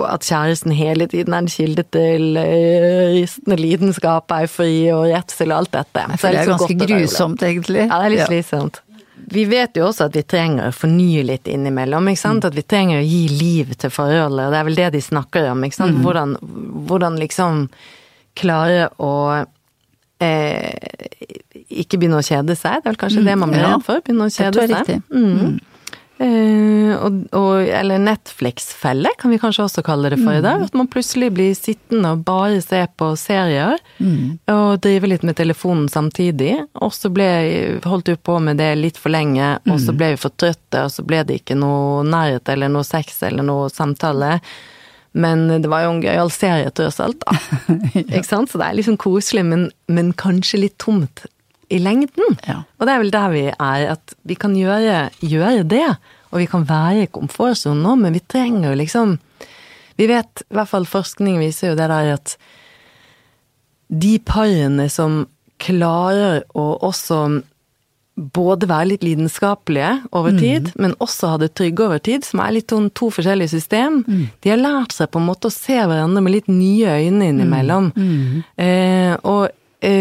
[0.00, 5.58] at kjæresten hele tiden er en kilde til eh, ristende lidenskap, eufori og redsel og
[5.60, 6.06] alt dette.
[6.16, 6.88] For Så det er ganske det.
[6.88, 7.84] grusomt, egentlig.
[7.84, 8.80] Ja, det er litt slitsomt.
[9.32, 12.46] Vi vet jo også at vi trenger å fornye litt innimellom, ikke sant.
[12.46, 15.50] At vi trenger å gi liv til forholdet, og det er vel det de snakker
[15.50, 15.98] om, ikke sant.
[16.04, 16.36] Hvordan,
[16.86, 17.64] hvordan liksom
[18.38, 19.12] klare å
[20.22, 20.74] eh,
[21.66, 24.04] ikke begynne å kjede seg, det er vel kanskje det man blir redd for?
[24.04, 25.02] Begynne å kjede seg.
[25.10, 25.58] Mm.
[26.18, 30.62] Eh, og, og, eller Netflix-felle, kan vi kanskje også kalle det for i dag.
[30.64, 33.76] At man plutselig blir sittende og bare se på serier,
[34.52, 36.54] og drive litt med telefonen samtidig.
[36.80, 40.32] Og så holdt vi på med det litt for lenge, og så ble vi for
[40.40, 44.38] trøtte, og så ble det ikke noe nærhet eller noe sex eller noe samtale.
[45.16, 47.38] Men det var jo en gøyal serie tross alt, da.
[48.04, 48.50] Ikke sant?
[48.52, 51.24] Så det er liksom koselig, men, men kanskje litt tomt
[51.72, 52.36] i lengden.
[52.46, 52.60] Ja.
[52.78, 55.86] Og det er vel der vi er, at vi kan gjøre, gjøre det.
[56.32, 59.18] Og vi kan være i komfortsonen nå, men vi trenger jo liksom
[59.96, 62.34] Vi vet, i hvert fall forskning viser jo det der at
[63.88, 65.22] de parene som
[65.56, 67.20] klarer å også
[68.16, 72.54] både være litt lidenskapelige over tid, men også ha det trygge over tid, som er
[72.56, 74.02] litt sånn to forskjellige system.
[74.40, 77.90] De har lært seg på en måte å se hverandre med litt nye øyne innimellom.
[78.56, 79.56] Eh, og eh,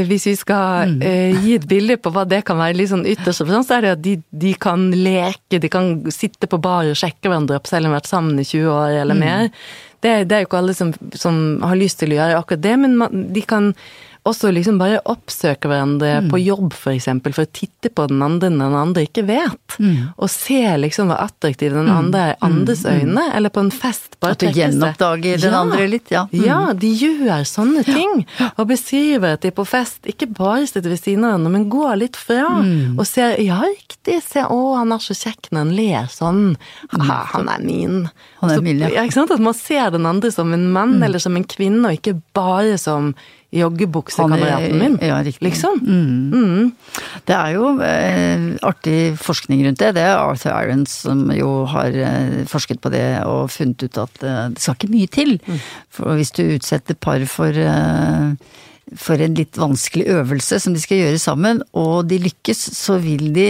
[0.07, 3.43] hvis vi skal eh, gi et bilde på hva det kan være litt sånn ytterst,
[3.43, 7.27] så er det at de, de kan leke, de kan sitte på bar og sjekke
[7.27, 9.51] hverandre opp selv om de har vært sammen i 20 år eller mer.
[9.99, 12.75] Det, det er jo ikke alle som, som har lyst til å gjøre akkurat det,
[12.81, 13.73] men man, de kan
[14.25, 18.49] også liksom bare oppsøke hverandre på jobb, for eksempel, for å titte på den andre
[18.49, 19.75] når den andre ikke vet.
[20.17, 24.17] Og se liksom hvor attraktiv den andre er i andres øyne, eller på en fest.
[24.23, 26.25] Bare At du gjenoppdager den andre litt, ja.
[26.31, 26.41] Mm.
[26.47, 28.25] Ja, de gjør sånne ting.
[28.55, 32.01] Og beskriver at de på fest ikke bare sitter ved siden av hverandre, men går
[32.01, 32.47] litt fra.
[32.65, 32.97] Mm.
[32.97, 36.43] Og ser ja, riktig, se å, han er så kjekk når han ler sånn.
[36.97, 38.03] Ha, han er min.
[38.41, 39.05] Han er min, ja.
[39.05, 39.33] Mm.
[39.35, 42.79] At man ser den andre som en mann eller som en kvinne, og ikke bare
[42.81, 43.13] som
[44.15, 44.97] joggebuksekameraten min.
[45.01, 45.19] Ja.
[45.41, 45.79] Liksom.
[45.83, 46.71] Mm.
[47.27, 49.93] Det er jo eh, artig forskning rundt det.
[49.97, 54.23] Det er Arthur Irons som jo har eh, forsket på det og funnet ut at
[54.23, 55.35] eh, det skal ikke mye til.
[55.45, 55.59] Mm.
[55.97, 58.55] For hvis du utsetter par for eh,
[59.01, 63.31] for en litt vanskelig øvelse som de skal gjøre sammen, og de lykkes, så vil
[63.33, 63.49] de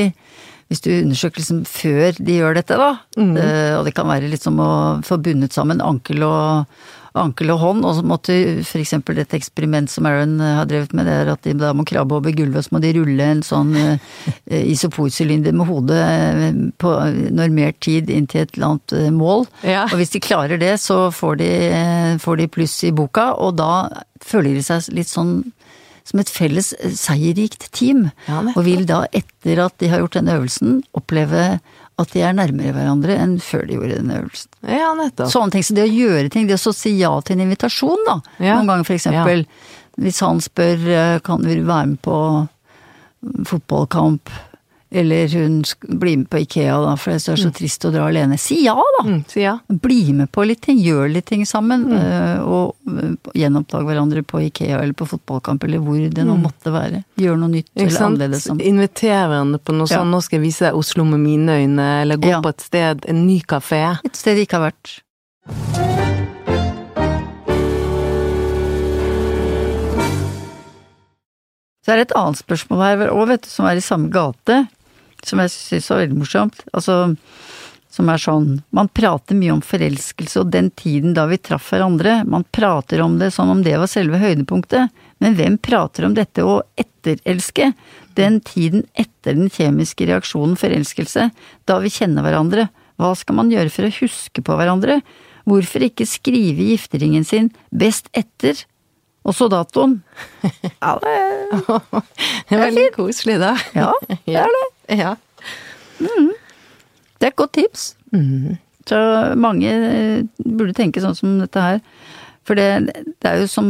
[0.71, 2.87] hvis du undersøker liksom før de gjør dette, da,
[3.19, 3.35] mm.
[3.77, 4.69] og det kan være litt som å
[5.05, 6.71] få bundet sammen ankel og,
[7.19, 8.35] ankel og hånd, og så måtte
[8.79, 11.85] eksempel et eksperiment som Aaron eh, har drevet med, det er at de da må
[11.87, 16.61] krabbe over gulvet, og så må de rulle en sånn eh, isoporsylinder med hodet eh,
[16.81, 16.93] på
[17.35, 19.45] normert tid inn til et eller annet eh, mål.
[19.67, 19.85] Ja.
[19.89, 23.57] Og hvis de klarer det, så får de, eh, får de pluss i boka, og
[23.61, 23.71] da
[24.25, 25.39] føler de seg litt sånn
[26.05, 28.09] som et felles eh, seierrikt team.
[28.29, 31.55] Ja, og vil da, etter at de har gjort denne øvelsen, oppleve
[32.01, 34.49] at de er nærmere hverandre enn før de gjorde den øvelsen.
[34.67, 35.31] Ja, nettopp.
[35.31, 35.63] Sånne ting.
[35.63, 38.17] Så det å gjøre ting, det å si ja til en invitasjon, da.
[38.39, 38.57] Ja.
[38.57, 39.45] Noen ganger for eksempel.
[40.03, 42.17] Hvis han spør eh, kan du være med på
[43.47, 44.33] fotballkamp,
[44.91, 45.63] eller hun
[45.99, 48.37] blir med på Ikea, da, for det er så trist å dra alene.
[48.37, 49.03] Si ja, da!
[49.07, 49.57] Mm, si ja.
[49.67, 51.83] Bli med på litt ting, gjør litt ting sammen.
[51.89, 52.45] Mm.
[52.45, 57.03] Og eh, gjenoppdag hverandre på Ikea eller på fotballkamp, eller hvor det nå måtte være.
[57.19, 58.43] Gjør noe nytt eller annerledes.
[58.45, 58.61] Som.
[58.61, 59.99] Inviter hverandre på noe Ja.
[59.99, 62.41] sånn 'nå skal jeg vise deg Oslo med mine øyne', eller gå Ja.
[62.41, 63.99] på et sted, en ny kafé.
[64.05, 66.14] Et sted de ikke har vært.
[71.85, 74.63] Så er det et annet spørsmål her òg, vet du, som er i samme gate,
[75.25, 76.63] som jeg syns var veldig morsomt.
[76.73, 76.95] Altså,
[77.93, 82.23] som er sånn Man prater mye om forelskelse og den tiden da vi traff hverandre.
[82.27, 84.91] Man prater om det som om det var selve høydepunktet.
[85.23, 87.71] Men hvem prater om dette å etterelske?
[88.17, 91.29] Den tiden etter den kjemiske reaksjonen forelskelse,
[91.69, 92.67] da vi kjenner hverandre.
[92.99, 94.99] Hva skal man gjøre for å huske på hverandre?
[95.45, 98.57] Hvorfor ikke skrive gifteringen sin best etter?
[99.25, 99.99] Og så datoen.
[100.81, 101.13] Ja, det
[102.49, 103.55] Det er veldig koselig, da.
[103.73, 103.91] Ja,
[104.25, 104.97] det er det.
[104.99, 105.15] Ja.
[105.99, 107.95] Det er et godt tips.
[108.85, 108.97] Så
[109.41, 111.79] mange eh, burde tenke sånn som dette her.
[112.45, 113.67] For det, det er jo som,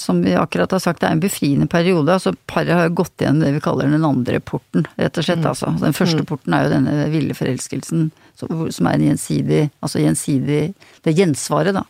[0.00, 2.08] som vi akkurat har sagt, det er en befriende periode.
[2.14, 5.44] altså Paret har jo gått igjen det vi kaller den andre porten, rett og slett.
[5.44, 5.74] altså.
[5.82, 10.62] Den første porten er jo denne ville forelskelsen, som er en gjensidig Altså gjensidig
[11.04, 11.84] Det er gjensvaret, da.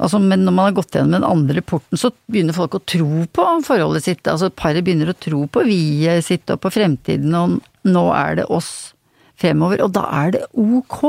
[0.00, 3.26] Altså, men når man har gått gjennom den andre porten, så begynner folk å tro
[3.26, 4.22] på forholdet sitt.
[4.30, 7.58] Altså paret begynner å tro på vi-et sitt og på fremtiden, og
[7.90, 8.94] nå er det oss
[9.40, 9.82] fremover.
[9.84, 11.02] Og da er det ok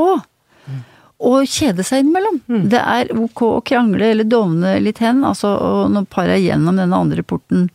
[1.22, 2.40] å kjede seg innimellom.
[2.72, 5.22] Det er ok å krangle eller dovne litt hen.
[5.28, 5.52] Altså,
[5.92, 7.68] når paret er gjennom denne andre porten,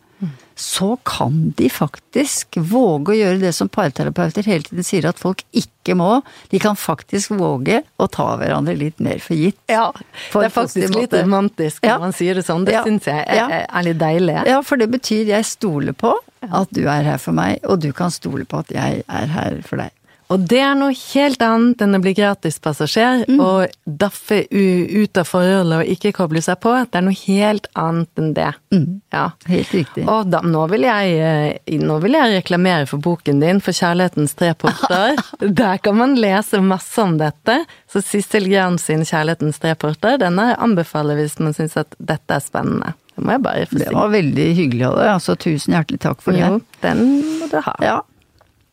[0.58, 5.44] så kan de faktisk våge å gjøre det som parterapeuter hele tiden sier at folk
[5.54, 6.24] ikke må.
[6.50, 9.60] De kan faktisk våge å ta hverandre litt mer for gitt.
[9.70, 9.92] ja.
[10.34, 11.22] Det er faktisk litt måte.
[11.22, 11.98] romantisk når Ja.
[12.00, 12.66] man sier det sånn.
[12.66, 12.84] Det Ja.
[12.84, 13.66] syns jeg er, Ja.
[13.70, 14.46] er litt deilig.
[14.48, 17.94] Ja, for det betyr jeg stoler på at du er her for meg, og du
[17.94, 19.92] kan stole på at jeg er her for deg.
[20.30, 23.40] Og det er noe helt annet enn å bli gratispassasjer Mm.
[23.40, 26.74] og daffe ut av forholdet og ikke koble seg på.
[26.92, 28.50] Det er noe helt annet enn det.
[28.74, 29.02] Mm.
[29.14, 29.30] Ja.
[29.48, 30.04] Helt riktig.
[30.08, 34.36] Og da, nå, vil jeg, eh, nå vil jeg reklamere for boken din, for Kjærlighetens
[34.36, 35.16] tre porter.
[35.62, 37.62] Der kan man lese masse om dette.
[37.88, 42.44] Så Sissel Gran sin Kjærlighetens tre porter, denne anbefaler hvis man syns at dette er
[42.44, 42.94] spennende.
[43.16, 46.20] Det må jeg bare få Det var veldig hyggelig av deg, altså tusen hjertelig takk
[46.22, 46.44] for det.
[46.46, 47.06] Jo, den
[47.40, 47.74] må du ha.
[47.82, 47.96] Ja.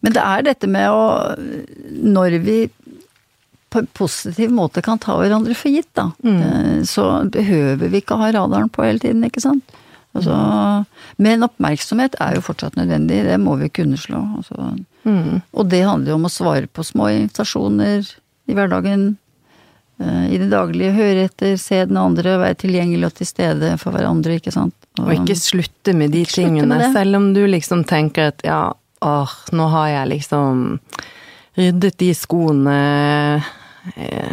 [0.04, 1.04] Men det er dette med å
[2.04, 2.58] Når vi
[3.74, 6.84] på en positiv måte kan ta hverandre for gitt, da, mm.
[6.86, 9.72] så behøver vi ikke ha radaren på hele tiden, ikke sant.
[10.14, 10.34] Altså,
[11.18, 14.20] men oppmerksomhet er jo fortsatt nødvendig, det må vi kunne slå.
[14.38, 14.68] Altså.
[15.50, 18.06] Og det handler jo om å svare på små invitasjoner
[18.46, 19.16] i hverdagen.
[19.98, 23.90] eh, I det daglige, høre etter, se den andre, være tilgjengelig og til stede for
[23.90, 24.76] hverandre, ikke sant.
[25.02, 28.70] Og ikke slutte med de slutte tingene, med selv om du liksom tenker at ja,
[29.04, 30.64] åh, nå har jeg liksom
[31.58, 32.76] ryddet de skoene
[33.96, 34.32] eh,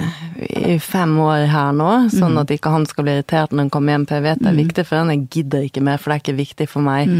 [0.74, 3.94] i fem år her nå, sånn at ikke han skal bli irritert når han kommer
[3.98, 6.18] hjem, for jeg vet det er viktig for han, jeg gidder ikke mer, for det
[6.18, 7.12] er ikke viktig for meg.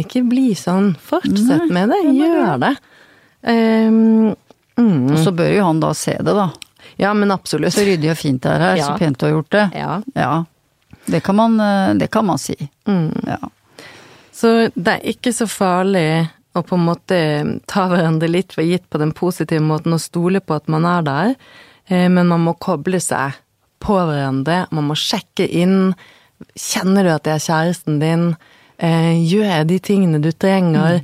[0.00, 2.72] Ikke bli sånn, fortsett med det, gjør det.
[3.42, 4.34] Um,
[4.78, 6.48] mm, Og så bør jo han da se det, da.
[7.00, 7.74] ja, men absolutt.
[7.74, 8.96] Så ryddig og fint det er her, så Ja.
[9.00, 9.66] pent du har gjort det.
[9.74, 10.02] Ja.
[10.14, 10.44] Ja.
[11.10, 12.56] Det kan man, eh, det kan man si.
[12.86, 13.10] Mm.
[13.26, 13.38] Ja.
[14.32, 17.18] Så det er ikke så farlig å på en måte
[17.70, 21.06] ta hverandre litt for gitt på den positive måten og stole på at man er
[21.06, 21.34] der,
[21.88, 23.38] eh, men man må koble seg
[23.80, 25.94] på hverandre, man må sjekke inn.
[26.58, 28.26] Kjenner du at det er kjæresten din?
[28.78, 31.02] Eh, Gjør jeg de tingene du trenger?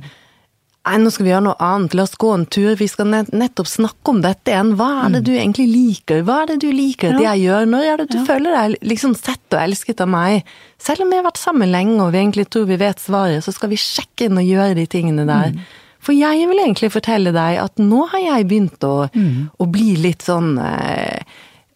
[0.87, 3.67] Nei, nå skal vi gjøre noe annet, la oss gå en tur, vi skal nettopp
[3.67, 4.69] snakke om dette igjen.
[4.79, 6.21] Hva er det du egentlig liker?
[6.23, 7.33] Hva er det du liker at Ja.
[7.33, 7.65] jeg gjør?
[7.73, 10.45] Når er det du føler deg liksom sett og elsket av meg?
[10.79, 13.51] Selv om vi har vært sammen lenge og vi egentlig tror vi vet svaret, så
[13.51, 15.59] skal vi sjekke inn og gjøre de tingene der.
[15.99, 19.09] For jeg vil egentlig fortelle deg at nå har jeg begynt å,
[19.59, 21.19] å bli litt sånn eh,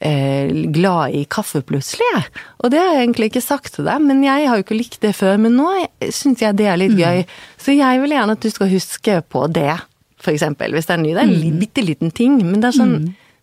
[0.01, 2.05] glad i kaffe plutselig.
[2.15, 2.23] jeg.
[2.63, 5.01] Og det har jeg egentlig ikke sagt til deg, men jeg har jo ikke likt
[5.01, 5.37] det før.
[5.37, 5.69] Men nå
[6.09, 7.23] syns jeg det er litt gøy.
[7.61, 9.77] Så jeg vil gjerne at du skal huske på det,
[10.25, 10.73] eksempel.
[10.73, 11.11] Hvis det er ny.
[11.13, 12.95] Det er en bitte liten ting, men det er sånn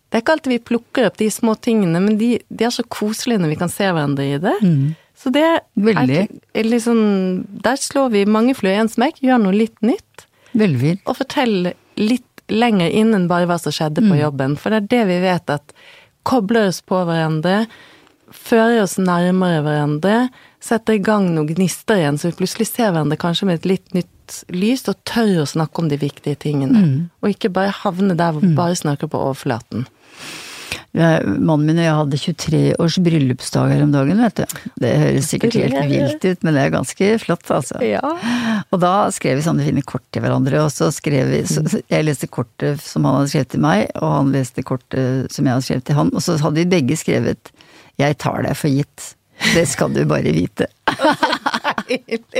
[0.09, 2.83] Det er ikke alltid vi plukker opp de små tingene, men de, de er så
[2.88, 4.55] koselige når vi kan se hverandre i det.
[5.18, 5.44] Så det
[5.75, 6.23] Veldig.
[6.55, 7.01] er liksom
[7.61, 10.25] Der slår vi mange fluer i en smekk, gjør noe litt nytt
[10.57, 14.57] Veldig og fortell litt lenger inn enn bare hva som skjedde på jobben.
[14.57, 15.75] For det er det vi vet at
[16.29, 17.62] kobler oss på hverandre,
[18.35, 20.17] fører oss nærmere hverandre,
[20.61, 23.95] setter i gang noen gnister igjen, så vi plutselig ser hverandre kanskje med et litt
[23.97, 26.83] nytt lys, og tør å snakke om de viktige tingene.
[27.23, 29.87] Og ikke bare havne der hvor vi bare snakker på overflaten.
[30.96, 34.57] Mannen min og jeg hadde 23 års bryllupsdag her om dagen, vet du.
[34.81, 37.77] Det høres sikkert helt vilt ut, men det er ganske flott, altså.
[37.85, 38.01] Ja.
[38.72, 42.07] Og da skrev vi sånne fine kort til hverandre, og så skrev vi så Jeg
[42.07, 45.68] leste kortet som han hadde skrevet til meg, og han leste kortet som jeg hadde
[45.68, 47.53] skrevet til han, og så hadde vi begge skrevet
[47.98, 49.14] 'Jeg tar deg for gitt'.
[49.55, 50.66] Det skal du bare vite.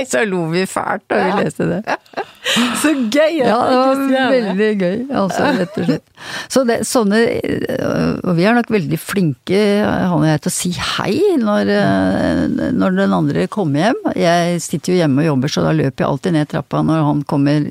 [0.09, 1.81] Så lo vi fælt da vi leste det.
[2.81, 3.41] Så gøy!
[3.43, 6.05] Ja, det var veldig gøy, altså, rett og slett.
[6.49, 10.55] Så det, sånne øh, Og vi er nok veldig flinke, han og jeg, til å
[10.55, 14.01] si hei når, øh, når den andre kommer hjem.
[14.17, 17.23] Jeg sitter jo hjemme og jobber, så da løper jeg alltid ned trappa når han
[17.29, 17.69] kommer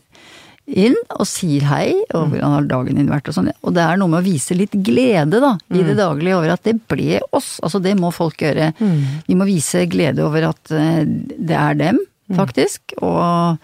[0.68, 2.30] inn og sier hei, og Mm.
[2.32, 3.52] hvordan har dagen din vært og sånn.
[3.64, 5.86] Og det er noe med å vise litt glede, da, i Mm.
[5.86, 7.58] det daglige over at det ble oss.
[7.62, 8.74] Altså det må folk gjøre.
[8.78, 9.04] Mm.
[9.26, 11.98] Vi må vise glede over at eh, det er dem,
[12.30, 12.36] Mm.
[12.36, 12.80] faktisk.
[13.00, 13.58] Og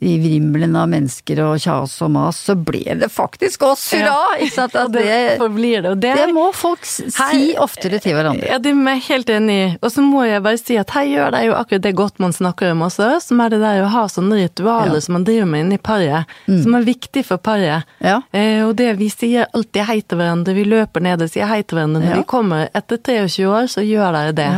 [0.00, 4.38] i vrimmelen av mennesker og kjas og mas, så ble det faktisk oss, hurra!
[4.40, 4.76] Ikke sant?
[4.80, 6.14] At det det, det.
[6.16, 8.48] Det, må folk si oftere til hverandre.
[8.48, 9.68] Ja, det er jeg helt enig i.
[9.84, 12.32] Og så må jeg bare si at her gjør det jo akkurat det godt man
[12.32, 15.04] snakker om også, som er det der å ha sånne ritualer Ja.
[15.04, 17.84] som man driver med inni paret, som er viktig for paret.
[18.00, 18.22] Ja.
[18.32, 21.60] Eh, og det vi sier alltid hei til hverandre, vi løper ned og sier hei
[21.62, 22.00] til hverandre.
[22.00, 22.20] Når Ja.
[22.22, 24.50] vi kommer etter 23 år, så gjør dere det.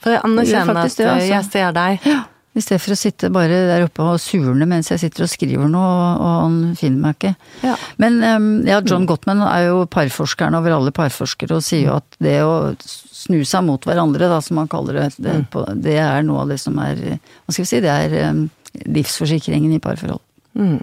[0.00, 1.28] For jeg anerkjenner at eh, altså.
[1.28, 2.00] jeg ser deg.
[2.08, 2.22] Ja,
[2.54, 5.70] I stedet for å sitte bare der oppe og surne mens jeg sitter og skriver
[5.70, 7.32] noe, og han finner meg ikke.
[7.66, 7.74] Ja.
[7.98, 8.20] Men
[8.68, 12.54] ja, John Gottman er jo parforskeren over alle parforskere, og sier jo at det å
[12.78, 16.54] snu seg mot hverandre, da, som han kaller det, det, på, det er noe av
[16.54, 18.44] det som er Hva skal vi si, det er
[18.86, 20.22] livsforsikringen i parforhold.
[20.54, 20.78] Mm.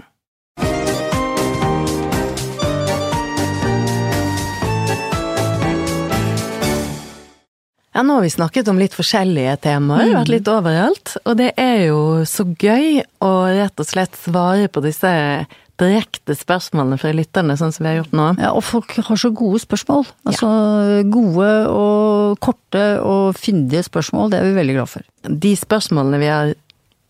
[7.92, 11.16] Ja, nå har vi snakket om litt forskjellige temaer, vært litt overalt.
[11.28, 15.10] Og det er jo så gøy å rett og slett svare på disse
[15.82, 18.26] direkte spørsmålene fra lytterne, sånn som vi har gjort nå.
[18.40, 20.06] Ja, og folk har så gode spørsmål.
[20.28, 20.48] Altså
[21.12, 25.08] gode og korte og fyndige spørsmål, det er vi veldig glad for.
[25.28, 26.54] De spørsmålene vi har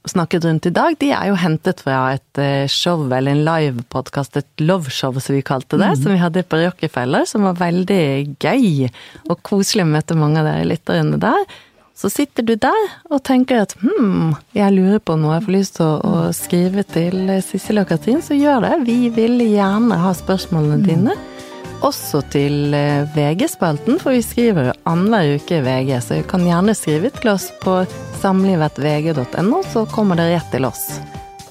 [0.08, 4.38] snakket rundt i dag, de er jo hentet fra et eh, show, eller en livepodkast,
[4.40, 8.88] et loveshow som vi kalte det, som vi hadde på Rockefeller, som var veldig gøy
[9.28, 11.44] og koselig å møte mange av dere lytterne der.
[11.94, 15.76] Så sitter du der og tenker at hm, jeg lurer på noe, jeg får lyst
[15.78, 18.72] til å, å skrive til Sissel og Katrin, så gjør det.
[18.88, 21.18] Vi vil gjerne ha spørsmålene dine.
[21.82, 26.44] Også til eh, VG-spalten, for vi skriver jo annenhver uke i VG, så du kan
[26.46, 27.80] gjerne skrive til oss på
[28.22, 30.86] samlivet.vg.no, så kommer det rett til oss.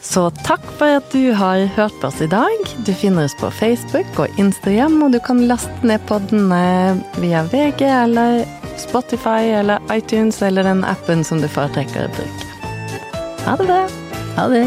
[0.01, 2.63] Så takk for at du har hørt på oss i dag.
[2.87, 6.63] Du finner oss på Facebook og Instagram, og du kan laste ned poddene
[7.21, 8.41] via VG eller
[8.81, 12.49] Spotify eller iTunes eller den appen som du foretrekker å bruke.
[13.45, 13.85] Ha det bra!
[14.39, 14.65] Ha det!